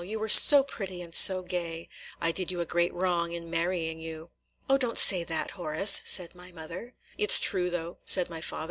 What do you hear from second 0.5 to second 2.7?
pretty and so gay! I did you a